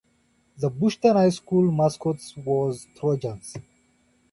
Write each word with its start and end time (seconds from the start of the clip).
The 0.57 0.71
Bushton 0.71 1.15
High 1.15 1.29
School 1.29 1.71
mascot 1.71 2.17
was 2.37 2.87
Trojans. 2.95 3.55